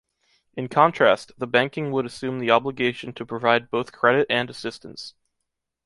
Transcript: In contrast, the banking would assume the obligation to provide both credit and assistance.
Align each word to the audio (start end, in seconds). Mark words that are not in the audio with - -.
In 0.55 0.67
contrast, 0.67 1.31
the 1.37 1.45
banking 1.45 1.91
would 1.91 2.07
assume 2.07 2.39
the 2.39 2.49
obligation 2.49 3.13
to 3.13 3.23
provide 3.23 3.69
both 3.69 3.91
credit 3.91 4.25
and 4.31 4.49
assistance. 4.49 5.13